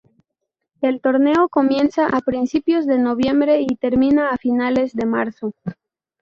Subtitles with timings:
[0.81, 5.53] El torneo comienza a principios de noviembre y termina a finales de marzo.